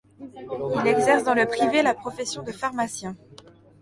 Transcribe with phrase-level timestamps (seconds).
[0.79, 3.15] Il exerce dans le privé la profession de pharmacien.